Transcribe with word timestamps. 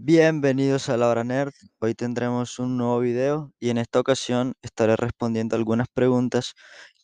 Bienvenidos 0.00 0.88
a 0.88 0.96
la 0.96 1.08
hora 1.08 1.24
nerd. 1.24 1.52
Hoy 1.80 1.92
tendremos 1.94 2.60
un 2.60 2.76
nuevo 2.76 3.00
video 3.00 3.52
y 3.58 3.70
en 3.70 3.78
esta 3.78 3.98
ocasión 3.98 4.54
estaré 4.62 4.94
respondiendo 4.94 5.56
algunas 5.56 5.88
preguntas 5.92 6.54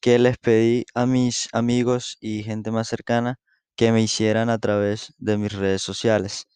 que 0.01 0.17
les 0.21 0.39
pedí 0.39 0.85
a 0.95 1.05
mis 1.05 1.49
amigos 1.53 2.17
y 2.21 2.45
gente 2.45 2.71
más 2.71 2.87
cercana 2.87 3.37
que 3.77 3.91
me 3.91 4.01
hicieran 4.01 4.49
a 4.49 4.59
través 4.59 5.13
de 5.19 5.37
mis 5.39 5.53
redes 5.53 5.83
sociales. 5.83 6.47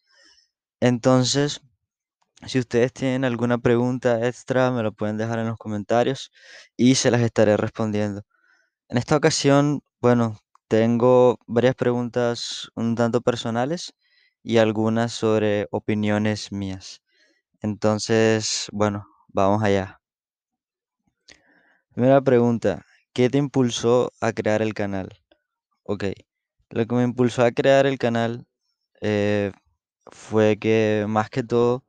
Entonces, 0.80 1.60
si 2.46 2.58
ustedes 2.60 2.92
tienen 2.92 3.24
alguna 3.24 3.58
pregunta 3.58 4.26
extra, 4.26 4.70
me 4.70 4.82
lo 4.82 4.92
pueden 4.92 5.16
dejar 5.18 5.40
en 5.40 5.48
los 5.48 5.58
comentarios 5.58 6.30
y 6.76 6.96
se 6.96 7.10
las 7.10 7.22
estaré 7.22 7.56
respondiendo. 7.56 8.22
En 8.88 8.98
esta 8.98 9.16
ocasión, 9.16 9.82
bueno, 10.00 10.38
tengo 10.68 11.38
varias 11.46 11.74
preguntas 11.76 12.70
un 12.76 12.94
tanto 12.96 13.22
personales 13.22 13.94
y 14.42 14.58
algunas 14.58 15.12
sobre 15.12 15.68
opiniones 15.70 16.52
mías. 16.52 17.02
Entonces, 17.62 18.68
bueno, 18.72 19.06
vamos 19.28 19.62
allá. 19.62 20.00
Primera 21.94 22.20
pregunta, 22.22 22.84
¿qué 23.12 23.28
te 23.28 23.38
impulsó 23.38 24.12
a 24.20 24.32
crear 24.32 24.62
el 24.62 24.72
canal? 24.74 25.08
Ok, 25.84 26.04
lo 26.70 26.86
que 26.86 26.94
me 26.94 27.04
impulsó 27.04 27.44
a 27.44 27.52
crear 27.52 27.86
el 27.86 27.98
canal 27.98 28.46
eh, 29.00 29.52
fue 30.12 30.58
que 30.58 31.06
más 31.08 31.30
que 31.30 31.42
todo, 31.44 31.84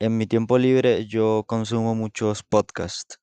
en 0.00 0.18
mi 0.18 0.26
tiempo 0.26 0.58
libre 0.58 1.06
yo 1.06 1.44
consumo 1.46 1.94
muchos 1.94 2.42
podcasts. 2.44 3.18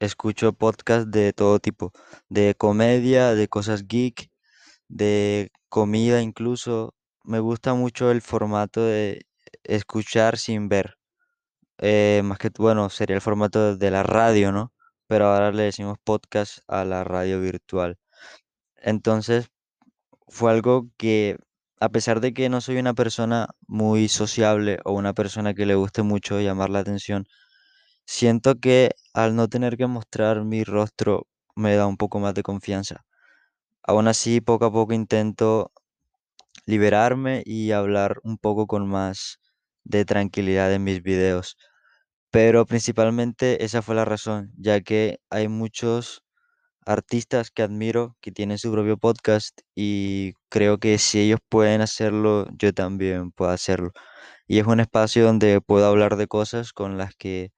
Escucho 0.00 0.52
podcasts 0.54 1.10
de 1.10 1.32
todo 1.32 1.60
tipo, 1.60 1.92
de 2.28 2.54
comedia, 2.56 3.34
de 3.34 3.48
cosas 3.48 3.86
geek, 3.88 4.30
de 4.88 5.50
comida 5.68 6.22
incluso. 6.22 6.94
Me 7.28 7.40
gusta 7.40 7.74
mucho 7.74 8.10
el 8.10 8.22
formato 8.22 8.82
de 8.82 9.26
escuchar 9.62 10.38
sin 10.38 10.70
ver. 10.70 10.96
Eh, 11.78 12.22
más 12.24 12.38
que, 12.38 12.50
bueno, 12.58 12.90
sería 12.90 13.16
el 13.16 13.22
formato 13.22 13.76
de 13.76 13.90
la 13.90 14.02
radio, 14.02 14.52
¿no? 14.52 14.72
Pero 15.08 15.26
ahora 15.26 15.52
le 15.52 15.64
decimos 15.64 15.98
podcast 16.04 16.60
a 16.68 16.84
la 16.86 17.04
radio 17.04 17.40
virtual. 17.40 17.98
Entonces, 18.76 19.48
fue 20.28 20.52
algo 20.52 20.88
que, 20.98 21.38
a 21.80 21.90
pesar 21.90 22.20
de 22.20 22.34
que 22.34 22.48
no 22.50 22.60
soy 22.60 22.78
una 22.78 22.94
persona 22.94 23.48
muy 23.68 24.08
sociable 24.08 24.80
o 24.84 24.92
una 24.92 25.14
persona 25.14 25.54
que 25.54 25.66
le 25.66 25.76
guste 25.76 26.02
mucho 26.02 26.40
llamar 26.40 26.70
la 26.70 26.80
atención, 26.80 27.26
siento 28.06 28.60
que 28.60 28.90
al 29.14 29.36
no 29.36 29.48
tener 29.48 29.76
que 29.76 29.86
mostrar 29.88 30.44
mi 30.44 30.64
rostro 30.64 31.26
me 31.56 31.76
da 31.76 31.86
un 31.86 31.96
poco 31.98 32.20
más 32.20 32.34
de 32.34 32.42
confianza. 32.44 33.04
Aún 33.82 34.08
así, 34.08 34.40
poco 34.40 34.66
a 34.66 34.72
poco 34.72 34.92
intento 34.94 35.72
liberarme 36.68 37.42
y 37.46 37.72
hablar 37.72 38.20
un 38.24 38.38
poco 38.38 38.68
con 38.68 38.88
más 38.88 39.40
de 39.84 40.06
tranquilidad 40.06 40.72
en 40.74 40.84
mis 40.84 41.02
videos. 41.02 41.56
Pero 42.30 42.66
principalmente 42.66 43.64
esa 43.64 43.82
fue 43.82 43.94
la 43.94 44.04
razón, 44.06 44.52
ya 44.58 44.80
que 44.80 45.20
hay 45.30 45.48
muchos 45.48 46.22
artistas 46.86 47.50
que 47.50 47.62
admiro 47.62 48.16
que 48.20 48.32
tienen 48.32 48.58
su 48.58 48.72
propio 48.72 48.98
podcast 48.98 49.60
y 49.76 50.34
creo 50.50 50.78
que 50.78 50.98
si 50.98 51.20
ellos 51.20 51.40
pueden 51.48 51.80
hacerlo, 51.82 52.46
yo 52.58 52.72
también 52.74 53.32
puedo 53.32 53.50
hacerlo. 53.52 53.92
Y 54.48 54.58
es 54.60 54.66
un 54.66 54.80
espacio 54.80 55.24
donde 55.24 55.60
puedo 55.62 55.86
hablar 55.86 56.16
de 56.16 56.28
cosas 56.28 56.72
con 56.74 56.98
las 56.98 57.14
que 57.16 57.52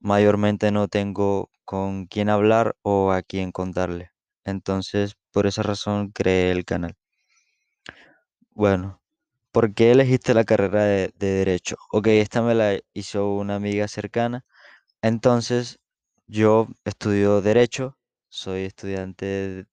mayormente 0.00 0.70
no 0.72 0.88
tengo 0.88 1.48
con 1.64 2.04
quién 2.06 2.28
hablar 2.28 2.76
o 2.82 3.12
a 3.12 3.22
quién 3.22 3.50
contarle. 3.52 4.10
Entonces, 4.44 5.14
por 5.32 5.46
esa 5.46 5.62
razón 5.62 6.10
creé 6.12 6.50
el 6.50 6.64
canal. 6.66 6.96
Bueno, 8.60 9.00
¿por 9.52 9.74
qué 9.74 9.92
elegiste 9.92 10.34
la 10.34 10.44
carrera 10.44 10.84
de, 10.84 11.12
de 11.16 11.26
derecho? 11.28 11.76
Ok, 11.92 12.08
esta 12.08 12.42
me 12.42 12.54
la 12.54 12.78
hizo 12.92 13.30
una 13.34 13.56
amiga 13.56 13.88
cercana. 13.88 14.44
Entonces, 15.02 15.80
yo 16.28 16.68
estudio 16.84 17.42
derecho, 17.42 17.98
soy 18.30 18.62
estudiante 18.64 19.26
de, 19.26 19.66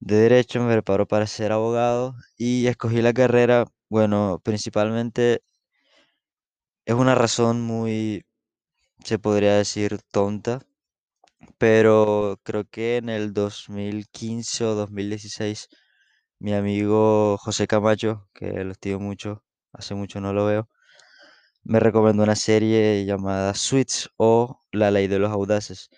de 0.00 0.16
derecho, 0.16 0.60
me 0.62 0.72
preparo 0.74 1.06
para 1.06 1.26
ser 1.26 1.52
abogado 1.52 2.14
y 2.36 2.66
escogí 2.66 3.02
la 3.02 3.12
carrera, 3.12 3.66
bueno, 3.88 4.40
principalmente 4.44 5.42
es 6.84 6.94
una 6.94 7.14
razón 7.14 7.60
muy, 7.62 8.24
se 9.04 9.18
podría 9.18 9.56
decir, 9.56 10.00
tonta, 10.12 10.60
pero 11.58 12.40
creo 12.44 12.64
que 12.68 12.98
en 12.98 13.08
el 13.10 13.32
2015 13.34 14.64
o 14.64 14.74
2016 14.74 15.68
mi 16.40 16.54
amigo 16.54 17.38
José 17.38 17.66
Camacho, 17.68 18.28
que 18.34 18.64
lo 18.64 18.72
estimo 18.72 19.00
mucho, 19.00 19.44
hace 19.72 19.94
mucho 19.94 20.20
no 20.20 20.32
lo 20.32 20.46
veo, 20.46 20.68
me 21.64 21.80
recomendó 21.80 22.22
una 22.24 22.36
serie 22.36 23.04
llamada 23.06 23.54
Suits 23.54 24.10
o 24.16 24.60
La 24.72 24.90
Ley 24.90 25.08
de 25.08 25.18
los 25.18 25.30
Audaces. 25.32 25.90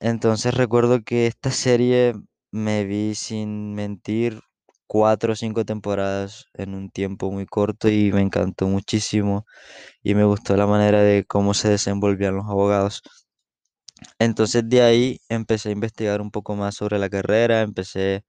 Entonces 0.00 0.54
recuerdo 0.54 1.02
que 1.04 1.26
esta 1.26 1.50
serie 1.50 2.14
me 2.52 2.84
vi 2.84 3.14
sin 3.14 3.74
mentir 3.74 4.40
cuatro 4.86 5.34
o 5.34 5.36
cinco 5.36 5.64
temporadas 5.64 6.46
en 6.54 6.74
un 6.74 6.90
tiempo 6.90 7.30
muy 7.32 7.46
corto 7.46 7.88
y 7.90 8.12
me 8.12 8.22
encantó 8.22 8.68
muchísimo 8.68 9.46
y 10.02 10.14
me 10.14 10.24
gustó 10.24 10.56
la 10.56 10.66
manera 10.66 11.02
de 11.02 11.24
cómo 11.26 11.54
se 11.54 11.68
desenvolvían 11.70 12.36
los 12.36 12.46
abogados. 12.46 13.02
Entonces 14.18 14.68
de 14.68 14.82
ahí 14.82 15.20
empecé 15.28 15.68
a 15.70 15.72
investigar 15.72 16.20
un 16.20 16.30
poco 16.30 16.54
más 16.56 16.74
sobre 16.76 16.98
la 16.98 17.08
carrera, 17.10 17.62
empecé 17.62 18.24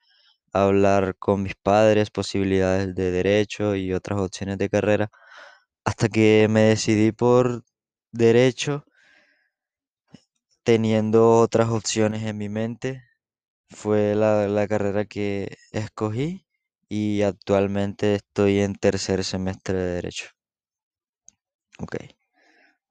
hablar 0.53 1.15
con 1.17 1.43
mis 1.43 1.55
padres, 1.55 2.09
posibilidades 2.11 2.95
de 2.95 3.11
derecho 3.11 3.75
y 3.75 3.93
otras 3.93 4.19
opciones 4.19 4.57
de 4.57 4.69
carrera, 4.69 5.09
hasta 5.85 6.09
que 6.09 6.47
me 6.49 6.61
decidí 6.63 7.11
por 7.13 7.63
derecho, 8.11 8.85
teniendo 10.63 11.37
otras 11.39 11.67
opciones 11.69 12.23
en 12.23 12.37
mi 12.37 12.47
mente. 12.47 13.03
Fue 13.69 14.15
la, 14.15 14.47
la 14.47 14.67
carrera 14.67 15.05
que 15.05 15.57
escogí 15.71 16.45
y 16.89 17.23
actualmente 17.23 18.15
estoy 18.15 18.59
en 18.59 18.75
tercer 18.75 19.23
semestre 19.25 19.75
de 19.77 19.95
derecho. 19.95 20.27
Ok. 21.79 21.95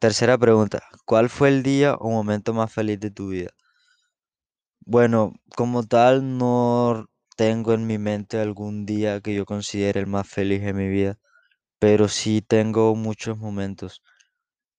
Tercera 0.01 0.39
pregunta. 0.39 0.83
¿Cuál 1.07 1.31
fue 1.31 1.49
el 1.51 1.63
día 1.63 1.95
o 1.95 2.11
momento 2.11 2.55
más 2.55 2.73
feliz 2.73 3.01
de 3.01 3.11
tu 3.13 3.29
vida? 3.29 3.51
Bueno, 4.85 5.35
como 5.57 5.85
tal, 5.85 6.37
no 6.39 7.07
tengo 7.39 7.73
en 7.75 7.89
mi 7.89 7.99
mente 7.99 8.41
algún 8.41 8.87
día 8.87 9.23
que 9.23 9.35
yo 9.35 9.47
considere 9.47 10.01
el 10.03 10.09
más 10.09 10.29
feliz 10.29 10.63
de 10.63 10.75
mi 10.75 10.89
vida, 10.91 11.19
pero 11.81 12.09
sí 12.09 12.43
tengo 12.43 12.95
muchos 12.97 13.39
momentos. 13.39 14.03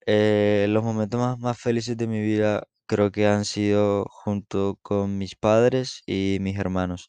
Eh, 0.07 0.67
los 0.69 0.83
momentos 0.83 1.19
más, 1.21 1.39
más 1.39 1.59
felices 1.59 1.97
de 1.97 2.07
mi 2.07 2.21
vida 2.21 2.67
creo 2.87 3.11
que 3.11 3.27
han 3.27 3.45
sido 3.45 4.05
junto 4.09 4.79
con 4.83 5.17
mis 5.19 5.35
padres 5.35 6.03
y 6.07 6.39
mis 6.41 6.57
hermanos, 6.59 7.07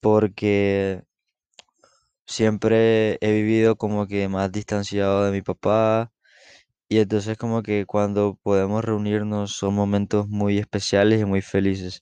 porque 0.00 1.04
siempre 2.26 3.18
he 3.20 3.32
vivido 3.32 3.76
como 3.76 4.06
que 4.06 4.28
más 4.28 4.50
distanciado 4.52 5.24
de 5.24 5.32
mi 5.32 5.42
papá 5.42 6.12
y 6.88 6.98
entonces 7.00 7.38
como 7.38 7.62
que 7.62 7.86
cuando 7.86 8.38
podemos 8.42 8.84
reunirnos 8.84 9.52
son 9.56 9.74
momentos 9.74 10.28
muy 10.28 10.58
especiales 10.58 11.20
y 11.22 11.24
muy 11.26 11.42
felices. 11.42 12.00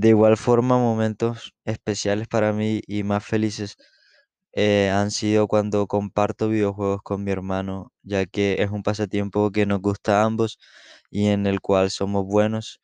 De 0.00 0.10
igual 0.10 0.36
forma, 0.36 0.78
momentos 0.78 1.52
especiales 1.64 2.28
para 2.28 2.52
mí 2.52 2.80
y 2.86 3.02
más 3.02 3.24
felices 3.24 3.76
eh, 4.52 4.90
han 4.90 5.10
sido 5.10 5.48
cuando 5.48 5.86
comparto 5.88 6.48
videojuegos 6.48 7.02
con 7.02 7.24
mi 7.24 7.30
hermano, 7.32 7.92
ya 8.02 8.26
que 8.26 8.62
es 8.62 8.70
un 8.70 8.82
pasatiempo 8.84 9.50
que 9.52 9.66
nos 9.66 9.80
gusta 9.82 10.22
a 10.22 10.24
ambos 10.26 10.58
y 11.10 11.26
en 11.28 11.46
el 11.48 11.60
cual 11.60 11.90
somos 11.90 12.24
buenos. 12.26 12.80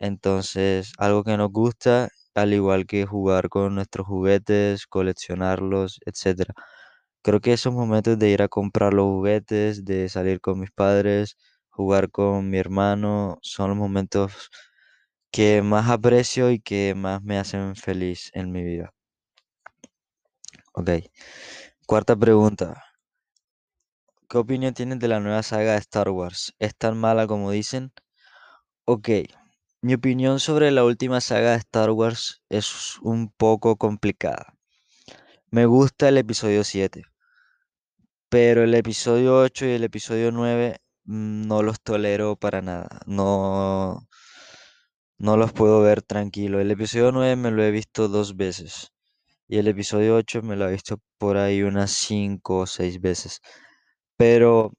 Entonces, 0.00 0.92
algo 0.98 1.24
que 1.24 1.36
nos 1.38 1.50
gusta, 1.52 2.10
al 2.34 2.54
igual 2.54 2.86
que 2.86 3.06
jugar 3.06 3.48
con 3.50 3.74
nuestros 3.76 4.06
juguetes, 4.06 4.86
coleccionarlos, 4.86 6.00
etcétera. 6.06 6.54
Creo 7.22 7.40
que 7.40 7.52
esos 7.52 7.72
momentos 7.74 8.18
de 8.18 8.30
ir 8.30 8.42
a 8.42 8.48
comprar 8.48 8.94
los 8.94 9.06
juguetes, 9.06 9.84
de 9.84 10.08
salir 10.08 10.40
con 10.40 10.60
mis 10.60 10.70
padres, 10.72 11.36
jugar 11.70 12.10
con 12.10 12.50
mi 12.50 12.58
hermano, 12.58 13.38
son 13.42 13.70
los 13.70 13.78
momentos 13.78 14.50
que 15.32 15.62
más 15.62 15.90
aprecio 15.90 16.50
y 16.50 16.60
que 16.60 16.94
más 16.94 17.22
me 17.22 17.38
hacen 17.38 17.74
feliz 17.76 18.30
en 18.34 18.52
mi 18.52 18.62
vida. 18.62 18.94
Ok. 20.74 20.90
Cuarta 21.86 22.16
pregunta. 22.16 22.84
¿Qué 24.28 24.38
opinión 24.38 24.74
tienes 24.74 24.98
de 24.98 25.08
la 25.08 25.20
nueva 25.20 25.42
saga 25.42 25.72
de 25.72 25.78
Star 25.78 26.10
Wars? 26.10 26.54
¿Es 26.58 26.76
tan 26.76 26.96
mala 26.98 27.26
como 27.26 27.50
dicen? 27.50 27.92
Ok. 28.84 29.08
Mi 29.82 29.94
opinión 29.94 30.40
sobre 30.40 30.70
la 30.70 30.84
última 30.84 31.20
saga 31.20 31.52
de 31.52 31.58
Star 31.58 31.90
Wars 31.90 32.42
es 32.48 32.98
un 33.02 33.30
poco 33.30 33.76
complicada. 33.76 34.54
Me 35.50 35.66
gusta 35.66 36.08
el 36.08 36.18
episodio 36.18 36.64
7, 36.64 37.04
pero 38.28 38.64
el 38.64 38.74
episodio 38.74 39.38
8 39.38 39.66
y 39.66 39.72
el 39.72 39.84
episodio 39.84 40.32
9 40.32 40.78
mm, 41.04 41.46
no 41.46 41.62
los 41.62 41.80
tolero 41.82 42.36
para 42.36 42.62
nada. 42.62 43.00
No, 43.06 44.08
no 45.22 45.36
los 45.36 45.52
puedo 45.52 45.80
ver 45.82 46.02
tranquilo. 46.02 46.60
El 46.60 46.72
episodio 46.72 47.12
9 47.12 47.36
me 47.36 47.52
lo 47.52 47.62
he 47.62 47.70
visto 47.70 48.08
dos 48.08 48.36
veces 48.36 48.92
y 49.48 49.58
el 49.58 49.68
episodio 49.68 50.16
8 50.16 50.42
me 50.42 50.56
lo 50.56 50.68
he 50.68 50.72
visto 50.72 50.98
por 51.18 51.36
ahí 51.38 51.62
unas 51.62 51.92
5 51.92 52.60
o 52.60 52.66
6 52.66 53.00
veces. 53.00 53.40
Pero 54.16 54.72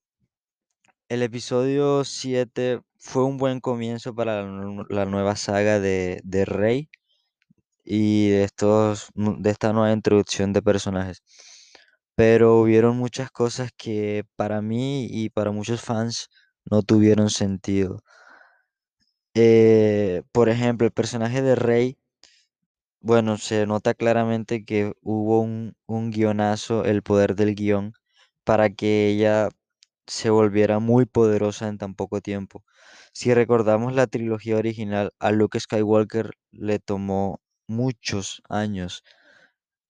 el 1.08 1.22
episodio 1.24 2.04
7 2.04 2.82
fue 2.98 3.24
un 3.24 3.38
buen 3.38 3.62
comienzo 3.62 4.14
para 4.16 4.44
la, 4.44 4.86
la 4.90 5.06
nueva 5.06 5.38
saga 5.38 5.80
de, 5.80 6.20
de 6.26 6.44
Rey 6.46 6.90
y 7.84 8.30
de 8.30 8.44
estos, 8.44 9.10
de 9.16 9.50
esta 9.50 9.74
nueva 9.74 9.94
introducción 9.94 10.54
de 10.54 10.62
personajes. 10.62 11.24
Pero 12.16 12.60
hubieron 12.62 12.98
muchas 12.98 13.32
cosas 13.32 13.72
que 13.78 14.26
para 14.36 14.62
mí 14.62 15.08
y 15.10 15.30
para 15.30 15.52
muchos 15.52 15.82
fans 15.82 16.30
no 16.70 16.82
tuvieron 16.84 17.30
sentido. 17.30 18.04
Eh, 19.36 20.24
por 20.32 20.50
ejemplo, 20.50 20.86
el 20.86 20.92
personaje 20.94 21.42
de 21.42 21.56
Rey, 21.56 21.98
bueno, 23.02 23.38
se 23.38 23.66
nota 23.68 23.94
claramente 23.94 24.64
que 24.66 24.94
hubo 25.02 25.42
un, 25.42 25.76
guionazo, 26.12 26.86
el 26.86 27.04
poder 27.04 27.36
del 27.36 27.56
guion, 27.56 27.94
para 28.44 28.70
que 28.70 29.08
ella 29.10 29.50
se 30.08 30.30
volviera 30.30 30.80
muy 30.80 31.06
poderosa 31.06 31.68
en 31.70 31.78
tan 31.80 31.96
poco 31.96 32.22
tiempo. 32.22 32.64
Si 33.14 33.34
recordamos 33.34 33.94
la 33.96 34.08
trilogía 34.08 34.58
original, 34.58 35.14
a 35.20 35.32
Luke 35.32 35.60
Skywalker 35.60 36.32
le 36.52 36.80
tomó 36.80 37.42
muchos 37.68 38.42
años 38.50 39.04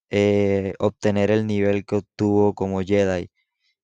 eh, 0.10 0.74
obtener 0.80 1.32
el 1.32 1.48
nivel 1.48 1.86
que 1.86 1.98
obtuvo 1.98 2.54
como 2.56 2.82
Jedi 2.82 3.32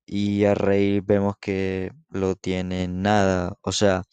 y 0.06 0.46
a 0.46 0.56
Rey 0.56 1.02
vemos 1.02 1.36
que 1.42 1.92
lo 2.10 2.36
tiene 2.36 2.84
en 2.84 3.02
nada. 3.04 3.58
O 3.62 3.72
sea, 3.74 4.04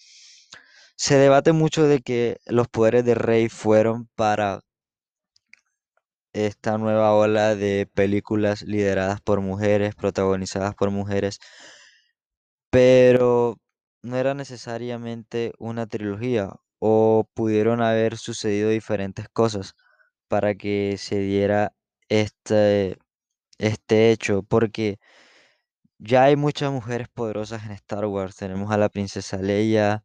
se 0.96 1.16
debate 1.18 1.52
mucho 1.52 1.84
de 1.84 2.00
que 2.00 2.38
los 2.46 2.68
poderes 2.68 3.04
de 3.04 3.14
Rey 3.14 3.48
fueron 3.48 4.08
para 4.16 4.60
esta 6.32 6.78
nueva 6.78 7.14
ola 7.14 7.54
de 7.56 7.88
películas 7.94 8.62
lideradas 8.62 9.20
por 9.20 9.40
mujeres, 9.40 9.94
protagonizadas 9.94 10.74
por 10.74 10.90
mujeres, 10.90 11.38
pero 12.70 13.56
no 14.02 14.16
era 14.16 14.34
necesariamente 14.34 15.52
una 15.58 15.86
trilogía 15.86 16.50
o 16.78 17.28
pudieron 17.34 17.82
haber 17.82 18.18
sucedido 18.18 18.70
diferentes 18.70 19.28
cosas 19.28 19.74
para 20.28 20.54
que 20.54 20.96
se 20.98 21.18
diera 21.20 21.74
este, 22.08 22.98
este 23.58 24.12
hecho, 24.12 24.42
porque 24.42 24.98
ya 25.98 26.24
hay 26.24 26.36
muchas 26.36 26.72
mujeres 26.72 27.08
poderosas 27.08 27.64
en 27.66 27.72
Star 27.72 28.06
Wars. 28.06 28.36
Tenemos 28.36 28.70
a 28.70 28.76
la 28.78 28.88
princesa 28.88 29.38
Leia, 29.38 30.04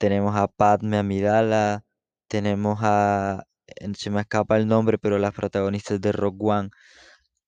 tenemos 0.00 0.36
a 0.36 0.48
Padme 0.48 0.98
Amidala, 0.98 1.84
tenemos 2.28 2.80
a... 2.82 3.44
eh, 3.68 3.92
Se 3.94 4.10
me 4.10 4.22
escapa 4.22 4.56
el 4.58 4.66
nombre, 4.68 4.98
pero 4.98 5.18
las 5.20 5.34
protagonistas 5.34 6.00
de 6.02 6.12
Rogue 6.12 6.38
One. 6.40 6.70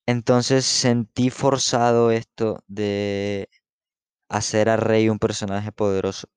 Entonces 0.07 0.65
sentí 0.67 1.31
forzado 1.31 2.11
esto 2.13 2.63
de 2.69 3.49
hacer 4.29 4.69
a 4.71 4.77
Rey 4.77 5.09
un 5.09 5.19
personaje 5.19 5.73
poderoso. 5.73 6.29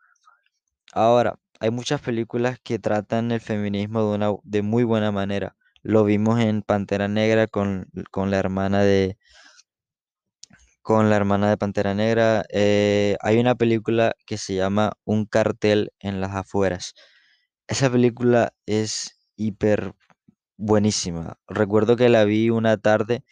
Ahora, 0.93 1.39
hay 1.59 1.69
muchas 1.71 2.01
películas 2.01 2.59
que 2.63 2.79
tratan 2.79 3.31
el 3.31 3.41
feminismo 3.41 4.01
de 4.09 4.15
una 4.15 4.31
de 4.43 4.61
muy 4.63 4.83
buena 4.83 5.11
manera. 5.11 5.55
Lo 5.83 6.03
vimos 6.03 6.39
en 6.39 6.61
Pantera 6.63 7.07
Negra 7.07 7.47
con, 7.47 7.87
con 8.11 8.31
la 8.31 8.37
hermana 8.39 8.81
de 8.83 9.17
con 10.85 11.09
la 11.09 11.15
hermana 11.17 11.49
de 11.49 11.57
Pantera 11.57 11.95
Negra. 11.95 12.45
eh, 12.53 13.17
hay 13.21 13.39
una 13.39 13.55
película 13.55 14.13
que 14.27 14.37
se 14.37 14.55
llama 14.55 14.93
Un 15.03 15.25
cartel 15.25 15.91
en 15.99 16.21
las 16.21 16.35
afueras. 16.35 16.93
Esa 17.67 17.91
película 17.91 18.53
es 18.67 19.19
hiper 19.37 19.95
buenísima. 20.57 21.37
Recuerdo 21.47 21.97
que 21.97 22.09
la 22.09 22.25
vi 22.25 22.49
una 22.51 22.77
tarde 22.77 23.23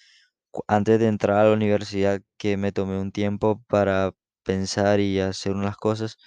antes 0.68 1.00
de 1.00 1.08
entrar 1.08 1.38
a 1.40 1.46
la 1.46 1.54
universidad 1.54 2.22
que 2.38 2.58
me 2.58 2.72
tomé 2.72 3.00
un 3.00 3.12
tiempo 3.12 3.62
para 3.68 4.14
pensar 4.44 5.00
y 5.00 5.20
hacer 5.20 5.54
unas 5.54 5.78
cosas. 5.78 6.18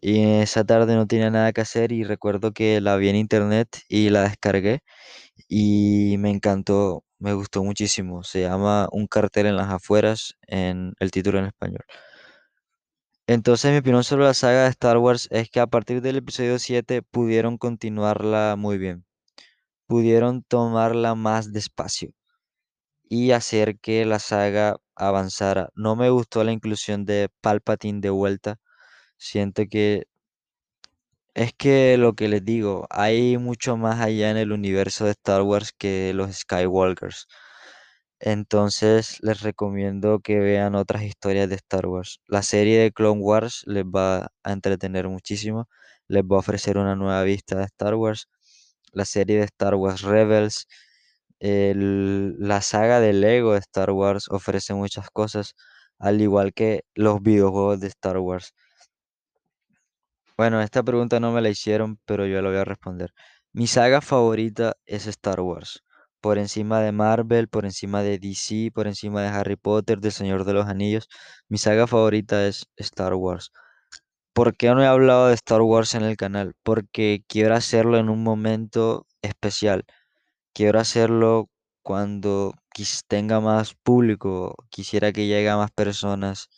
Y 0.00 0.24
esa 0.42 0.64
tarde 0.64 0.94
no 0.96 1.06
tenía 1.06 1.30
nada 1.30 1.52
que 1.52 1.62
hacer 1.62 1.92
y 1.92 2.04
recuerdo 2.04 2.52
que 2.52 2.80
la 2.80 2.96
vi 2.96 3.08
en 3.08 3.16
internet 3.16 3.68
y 3.88 4.10
la 4.10 4.22
descargué 4.24 4.80
y 5.48 6.16
me 6.20 6.30
encantó, 6.32 7.04
me 7.18 7.32
gustó 7.34 7.64
muchísimo. 7.64 8.22
Se 8.24 8.42
llama 8.42 8.88
Un 8.92 9.06
cartel 9.06 9.46
en 9.46 9.56
las 9.56 9.68
afueras 9.70 10.34
en 10.46 10.94
el 11.00 11.10
título 11.10 11.38
en 11.38 11.46
español. 11.46 11.84
Entonces 13.28 13.72
mi 13.72 13.78
opinión 13.78 14.04
sobre 14.04 14.24
la 14.24 14.34
saga 14.34 14.64
de 14.64 14.70
Star 14.70 14.98
Wars 14.98 15.28
es 15.32 15.50
que 15.50 15.60
a 15.60 15.66
partir 15.66 16.00
del 16.00 16.16
episodio 16.16 16.58
7 16.58 17.02
pudieron 17.02 17.58
continuarla 17.58 18.54
muy 18.56 18.78
bien. 18.78 19.04
Pudieron 19.86 20.42
tomarla 20.42 21.14
más 21.14 21.52
despacio 21.52 22.12
y 23.08 23.32
hacer 23.32 23.78
que 23.78 24.04
la 24.06 24.18
saga 24.18 24.76
avanzara. 24.94 25.70
No 25.74 25.96
me 25.96 26.10
gustó 26.10 26.44
la 26.44 26.52
inclusión 26.52 27.04
de 27.04 27.28
Palpatine 27.40 28.00
de 28.00 28.10
vuelta. 28.10 28.58
Siento 29.18 29.64
que 29.70 30.06
es 31.36 31.52
que 31.54 31.96
lo 31.98 32.14
que 32.14 32.28
les 32.28 32.44
digo, 32.44 32.86
hay 32.90 33.38
mucho 33.38 33.76
más 33.76 34.00
allá 34.00 34.30
en 34.30 34.36
el 34.38 34.52
universo 34.52 35.04
de 35.04 35.12
Star 35.12 35.42
Wars 35.42 35.72
que 35.76 36.12
los 36.14 36.34
Skywalkers. 36.36 37.26
Entonces 38.20 39.18
les 39.22 39.42
recomiendo 39.42 40.20
que 40.20 40.38
vean 40.40 40.74
otras 40.76 41.02
historias 41.04 41.48
de 41.50 41.56
Star 41.56 41.86
Wars. 41.86 42.20
La 42.28 42.42
serie 42.42 42.78
de 42.80 42.92
Clone 42.92 43.20
Wars 43.22 43.62
les 43.66 43.84
va 43.84 44.28
a 44.44 44.52
entretener 44.52 45.08
muchísimo, 45.08 45.68
les 46.08 46.22
va 46.24 46.36
a 46.36 46.40
ofrecer 46.40 46.78
una 46.78 46.96
nueva 46.96 47.22
vista 47.24 47.56
de 47.58 47.64
Star 47.66 47.94
Wars. 47.96 48.28
La 48.92 49.04
serie 49.06 49.38
de 49.38 49.44
Star 49.46 49.74
Wars 49.76 50.02
Rebels, 50.02 50.66
el- 51.40 52.36
la 52.40 52.62
saga 52.62 53.00
de 53.00 53.12
Lego 53.12 53.52
de 53.54 53.58
Star 53.60 53.90
Wars 53.92 54.26
ofrece 54.30 54.74
muchas 54.74 55.10
cosas, 55.10 55.54
al 55.98 56.20
igual 56.20 56.52
que 56.54 56.84
los 56.94 57.22
videojuegos 57.22 57.80
de 57.80 57.88
Star 57.88 58.18
Wars. 58.18 58.54
Bueno, 60.36 60.60
esta 60.60 60.82
pregunta 60.82 61.18
no 61.20 61.32
me 61.32 61.40
la 61.40 61.48
hicieron, 61.48 61.98
pero 62.04 62.26
yo 62.26 62.40
la 62.42 62.48
voy 62.50 62.58
a 62.58 62.64
responder. 62.64 63.12
Mi 63.52 63.66
saga 63.66 64.00
favorita 64.00 64.74
es 64.84 65.06
Star 65.06 65.40
Wars. 65.40 65.82
Por 66.20 66.38
encima 66.38 66.80
de 66.80 66.92
Marvel, 66.92 67.48
por 67.48 67.64
encima 67.64 68.02
de 68.02 68.18
DC, 68.18 68.70
por 68.74 68.86
encima 68.86 69.22
de 69.22 69.28
Harry 69.28 69.56
Potter, 69.56 69.98
del 70.00 70.12
Señor 70.12 70.44
de 70.44 70.52
los 70.54 70.66
Anillos. 70.66 71.08
Mi 71.48 71.58
saga 71.58 71.86
favorita 71.86 72.46
es 72.46 72.66
Star 72.76 73.14
Wars. 73.14 73.50
¿Por 74.34 74.56
qué 74.56 74.68
no 74.74 74.82
he 74.82 74.86
hablado 74.86 75.28
de 75.28 75.34
Star 75.34 75.62
Wars 75.62 75.94
en 75.94 76.02
el 76.04 76.16
canal? 76.16 76.54
Porque 76.62 77.24
quiero 77.28 77.54
hacerlo 77.54 77.98
en 77.98 78.10
un 78.10 78.22
momento 78.22 79.06
especial. 79.22 79.84
Quiero 80.54 80.80
hacerlo 80.80 81.50
cuando 81.82 82.54
tenga 83.08 83.40
más 83.40 83.74
público. 83.74 84.54
Quisiera 84.70 85.12
que 85.12 85.26
llegue 85.26 85.48
a 85.50 85.56
más 85.56 85.70
personas 85.70 86.48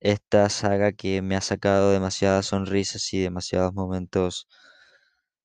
esta 0.00 0.48
saga 0.50 0.92
que 0.92 1.22
me 1.22 1.36
ha 1.36 1.40
sacado 1.40 1.90
demasiadas 1.92 2.46
sonrisas 2.46 3.12
y 3.14 3.20
demasiados 3.20 3.74
momentos 3.74 4.48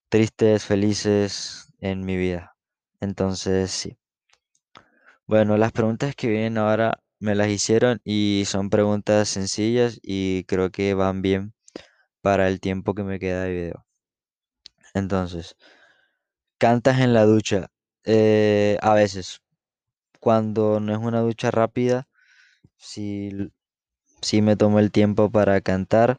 tristes, 0.08 0.64
felices 0.64 1.72
en 1.80 2.04
mi 2.04 2.16
vida. 2.16 2.54
Entonces, 3.00 3.72
sí. 3.72 3.98
Bueno, 5.26 5.56
las 5.56 5.72
preguntas 5.72 6.14
que 6.14 6.28
vienen 6.28 6.58
ahora 6.58 7.00
me 7.18 7.34
las 7.34 7.48
hicieron 7.48 8.00
y 8.04 8.44
son 8.46 8.70
preguntas 8.70 9.28
sencillas 9.28 9.98
y 10.02 10.44
creo 10.44 10.70
que 10.70 10.94
van 10.94 11.22
bien 11.22 11.54
para 12.22 12.48
el 12.48 12.60
tiempo 12.60 12.94
que 12.94 13.04
me 13.04 13.18
queda 13.20 13.44
de 13.44 13.52
video. 13.52 13.86
Entonces, 14.94 15.54
¿cantas 16.58 17.00
en 17.00 17.12
la 17.14 17.24
ducha? 17.24 17.68
Eh, 18.04 18.78
a 18.80 18.94
veces, 18.94 19.42
cuando 20.20 20.80
no 20.80 20.92
es 20.92 20.98
una 21.00 21.20
ducha 21.20 21.50
rápida, 21.50 22.08
sí, 22.76 23.30
sí 24.22 24.40
me 24.42 24.56
tomo 24.56 24.78
el 24.78 24.90
tiempo 24.90 25.30
para 25.30 25.60
cantar 25.60 26.16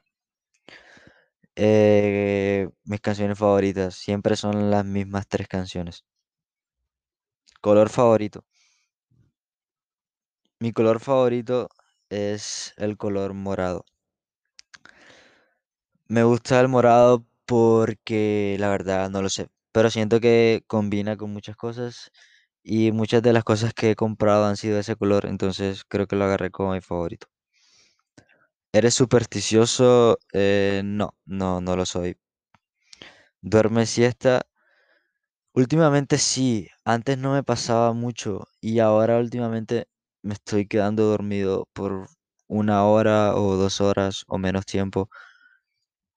Eh, 1.56 2.70
mis 2.84 3.02
canciones 3.02 3.40
favoritas 3.40 3.96
siempre 3.96 4.36
son 4.36 4.70
las 4.70 4.86
mismas 4.86 5.28
tres 5.28 5.48
canciones. 5.48 6.04
Color 7.62 7.90
favorito. 7.90 8.46
Mi 10.60 10.72
color 10.74 11.00
favorito 11.00 11.70
es 12.10 12.74
el 12.78 12.98
color 12.98 13.36
morado. 13.36 13.86
Me 16.08 16.24
gusta 16.24 16.62
el 16.62 16.70
morado 16.70 17.26
porque 17.46 18.56
la 18.60 18.70
verdad 18.70 19.10
no 19.10 19.22
lo 19.22 19.28
sé, 19.30 19.50
pero 19.74 19.90
siento 19.90 20.20
que 20.22 20.64
combina 20.68 21.18
con 21.18 21.32
muchas 21.34 21.56
cosas 21.58 22.10
y 22.64 22.92
muchas 22.94 23.22
de 23.24 23.34
las 23.34 23.44
cosas 23.46 23.74
que 23.74 23.92
he 23.92 23.96
comprado 23.96 24.46
han 24.46 24.58
sido 24.58 24.76
de 24.76 24.82
ese 24.82 24.96
color, 24.98 25.26
entonces 25.28 25.84
creo 25.88 26.08
que 26.08 26.16
lo 26.18 26.26
agarré 26.26 26.52
como 26.52 26.74
mi 26.74 26.82
favorito. 26.82 27.28
¿Eres 28.74 28.94
supersticioso? 28.96 30.18
Eh, 30.34 30.82
no, 30.84 31.16
no, 31.26 31.62
no 31.62 31.76
lo 31.78 31.86
soy. 31.86 32.18
¿Duermes 33.42 33.92
siesta? 33.92 34.42
Últimamente 35.56 36.20
sí, 36.20 36.68
antes 36.86 37.18
no 37.18 37.34
me 37.34 37.42
pasaba 37.44 37.92
mucho 37.94 38.48
y 38.62 38.78
ahora 38.80 39.18
últimamente 39.18 39.88
me 40.22 40.36
estoy 40.36 40.68
quedando 40.68 41.06
dormido 41.06 41.68
por 41.74 42.08
una 42.48 42.86
hora 42.86 43.36
o 43.36 43.56
dos 43.56 43.82
horas 43.82 44.26
o 44.28 44.38
menos 44.38 44.66
tiempo, 44.68 45.10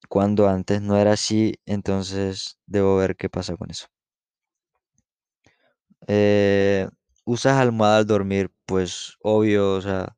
cuando 0.08 0.48
antes 0.48 0.82
no 0.82 0.96
era 0.98 1.12
así, 1.12 1.60
entonces 1.64 2.58
debo 2.66 2.96
ver 2.96 3.14
qué 3.14 3.28
pasa 3.30 3.56
con 3.56 3.70
eso. 3.70 3.86
Eh, 6.08 6.88
¿usas 7.24 7.58
almohada 7.58 7.98
al 7.98 8.06
dormir? 8.06 8.50
Pues 8.66 9.16
obvio, 9.22 9.74
o 9.74 9.80
sea, 9.80 10.15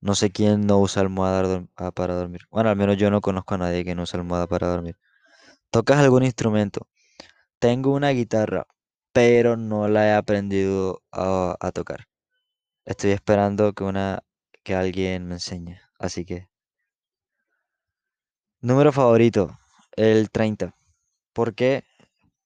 No 0.00 0.14
sé 0.14 0.30
quién 0.30 0.66
no 0.66 0.78
usa 0.80 1.02
almohada 1.02 1.66
ah, 1.76 1.92
para 1.92 2.14
dormir. 2.14 2.42
Bueno, 2.50 2.70
al 2.70 2.76
menos 2.76 2.96
yo 2.96 3.10
no 3.10 3.20
conozco 3.20 3.54
a 3.54 3.58
nadie 3.58 3.84
que 3.84 3.94
no 3.94 4.02
usa 4.02 4.20
almohada 4.20 4.46
para 4.46 4.68
dormir. 4.68 4.96
¿Tocas 5.70 5.98
algún 5.98 6.24
instrumento? 6.24 6.88
Tengo 7.60 7.92
una 7.94 8.10
guitarra, 8.10 8.66
pero 9.12 9.56
no 9.56 9.88
la 9.88 10.06
he 10.08 10.14
aprendido 10.14 11.02
a, 11.12 11.56
a 11.60 11.72
tocar. 11.72 12.06
Estoy 12.86 13.12
esperando 13.12 13.74
que 13.74 13.84
una 13.84 14.24
que 14.64 14.74
alguien 14.74 15.28
me 15.28 15.34
enseñe. 15.36 15.80
Así 15.98 16.24
que, 16.24 16.48
número 18.60 18.92
favorito, 18.92 19.58
el 19.96 20.30
30. 20.30 20.76
¿Por 21.32 21.54
qué? 21.54 21.84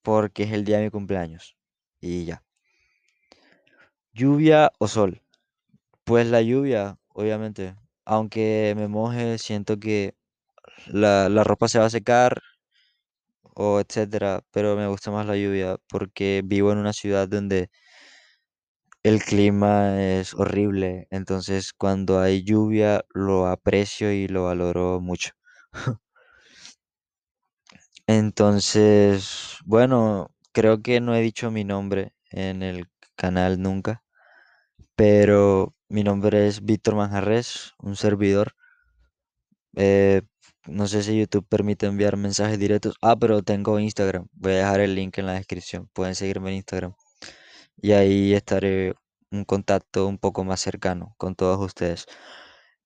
Porque 0.02 0.44
es 0.44 0.52
el 0.52 0.64
día 0.64 0.78
de 0.78 0.84
mi 0.84 0.90
cumpleaños. 0.90 1.56
Y 2.00 2.26
ya. 2.26 2.44
¿Lluvia 4.12 4.70
o 4.78 4.86
sol? 4.86 5.20
Pues 6.04 6.28
la 6.28 6.42
lluvia, 6.42 6.99
obviamente. 7.14 7.76
Aunque 8.04 8.74
me 8.76 8.88
moje, 8.88 9.38
siento 9.38 9.78
que 9.78 10.14
la, 10.88 11.28
la 11.30 11.44
ropa 11.44 11.68
se 11.68 11.78
va 11.80 11.86
a 11.86 11.90
secar 11.90 12.40
o 13.54 13.80
etcétera, 13.80 14.42
pero 14.50 14.76
me 14.76 14.86
gusta 14.88 15.10
más 15.10 15.26
la 15.26 15.36
lluvia 15.36 15.76
porque 15.88 16.42
vivo 16.44 16.72
en 16.72 16.78
una 16.78 16.92
ciudad 16.92 17.28
donde 17.28 17.70
el 19.02 19.22
clima 19.22 20.00
es 20.02 20.32
horrible, 20.32 21.06
entonces 21.10 21.74
cuando 21.74 22.18
hay 22.18 22.42
lluvia 22.44 23.04
lo 23.12 23.46
aprecio 23.46 24.10
y 24.10 24.26
lo 24.26 24.44
valoro 24.44 25.00
mucho. 25.02 25.32
Entonces, 28.06 29.56
bueno, 29.64 30.30
creo 30.52 30.82
que 30.82 31.00
no 31.00 31.14
he 31.14 31.20
dicho 31.22 31.50
mi 31.50 31.64
nombre 31.64 32.12
en 32.30 32.62
el 32.62 32.88
canal 33.16 33.60
nunca, 33.62 34.02
pero 35.00 35.74
mi 35.88 36.04
nombre 36.04 36.46
es 36.46 36.62
Víctor 36.62 36.94
Manjarres, 36.94 37.72
un 37.78 37.96
servidor. 37.96 38.52
Eh, 39.74 40.20
no 40.66 40.86
sé 40.88 41.02
si 41.02 41.18
YouTube 41.18 41.46
permite 41.48 41.86
enviar 41.86 42.18
mensajes 42.18 42.58
directos. 42.58 42.96
Ah, 43.00 43.16
pero 43.16 43.42
tengo 43.42 43.78
Instagram. 43.80 44.28
Voy 44.32 44.52
a 44.52 44.56
dejar 44.56 44.80
el 44.80 44.94
link 44.94 45.16
en 45.16 45.24
la 45.24 45.32
descripción. 45.32 45.88
Pueden 45.94 46.14
seguirme 46.14 46.50
en 46.50 46.56
Instagram. 46.56 46.94
Y 47.78 47.92
ahí 47.92 48.34
estaré 48.34 48.94
en 49.30 49.44
contacto 49.46 50.06
un 50.06 50.18
poco 50.18 50.44
más 50.44 50.60
cercano 50.60 51.14
con 51.18 51.34
todos 51.34 51.58
ustedes. 51.60 52.06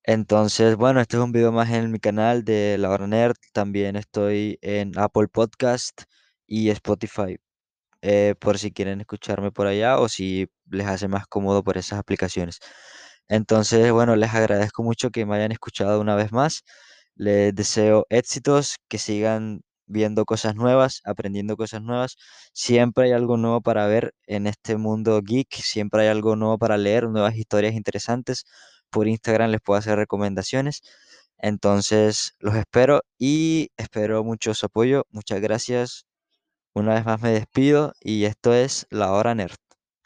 Entonces, 0.05 0.77
bueno, 0.77 1.01
este 1.01 1.17
es 1.17 1.23
un 1.25 1.33
video 1.33 1.53
más 1.53 1.71
en 1.71 1.91
mi 1.93 1.99
canal 2.01 2.45
de 2.45 2.79
La 2.79 2.97
Nerd. 2.99 3.37
También 3.53 3.97
estoy 3.97 4.59
en 4.63 4.97
Apple 4.99 5.29
Podcast 5.29 6.03
y 6.47 6.71
Spotify. 6.71 7.39
Eh, 8.07 8.35
por 8.39 8.59
si 8.59 8.71
quieren 8.73 9.01
escucharme 9.01 9.51
por 9.51 9.67
allá 9.67 9.99
o 9.99 10.09
si 10.11 10.49
les 10.71 10.87
hace 10.87 11.09
más 11.09 11.27
cómodo 11.27 11.65
por 11.65 11.79
esas 11.79 11.99
aplicaciones. 11.99 12.59
Entonces, 13.29 13.91
bueno, 13.93 14.15
les 14.17 14.35
agradezco 14.35 14.83
mucho 14.83 15.11
que 15.11 15.25
me 15.27 15.37
hayan 15.37 15.53
escuchado 15.53 16.01
una 16.01 16.15
vez 16.17 16.31
más. 16.33 16.65
Les 17.17 17.55
deseo 17.55 18.07
éxitos, 18.11 18.77
que 18.89 18.99
sigan 18.99 19.63
viendo 19.87 20.25
cosas 20.27 20.55
nuevas, 20.57 21.01
aprendiendo 21.05 21.57
cosas 21.57 21.83
nuevas. 21.83 22.17
Siempre 22.53 23.05
hay 23.07 23.13
algo 23.13 23.37
nuevo 23.39 23.63
para 23.63 23.87
ver 23.87 24.15
en 24.27 24.47
este 24.47 24.77
mundo 24.77 25.21
geek, 25.23 25.55
siempre 25.55 26.03
hay 26.03 26.09
algo 26.09 26.37
nuevo 26.37 26.59
para 26.59 26.77
leer, 26.77 27.09
nuevas 27.09 27.37
historias 27.37 27.75
interesantes. 27.75 28.45
Por 28.91 29.09
Instagram 29.09 29.51
les 29.51 29.61
puedo 29.63 29.79
hacer 29.79 29.97
recomendaciones. 29.99 30.83
Entonces, 31.39 32.35
los 32.39 32.55
espero 32.57 33.03
y 33.19 33.71
espero 33.79 34.25
mucho 34.25 34.53
su 34.55 34.67
apoyo. 34.67 35.05
Muchas 35.11 35.41
gracias. 35.41 36.07
Una 36.77 36.95
vez 36.95 37.05
más 37.05 37.21
me 37.23 37.31
despido 37.31 37.95
y 38.01 38.27
esto 38.27 38.53
es 38.55 38.87
La 38.91 39.13
Hora 39.13 39.35
Nerd. 39.35 39.57